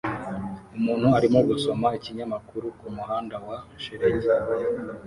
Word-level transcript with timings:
Umuntu 0.77 1.07
arimo 1.17 1.39
gusoma 1.49 1.87
ikinyamakuru 1.97 2.65
kumuhanda 2.79 3.35
wa 3.47 3.57
shelegi 3.83 4.29